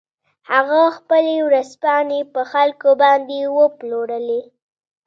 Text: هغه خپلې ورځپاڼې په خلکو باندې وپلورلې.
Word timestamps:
هغه 0.51 0.81
خپلې 0.97 1.35
ورځپاڼې 1.47 2.19
په 2.33 2.41
خلکو 2.51 2.89
باندې 3.01 3.37
وپلورلې. 3.57 4.41